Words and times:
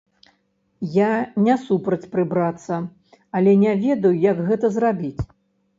Я 0.95 1.09
не 1.47 1.55
супраць 1.67 2.09
прыбрацца, 2.15 2.81
але 3.39 3.51
не 3.67 3.79
ведаю, 3.87 4.15
як 4.31 4.37
гэта 4.51 4.65
зрабіць. 4.81 5.23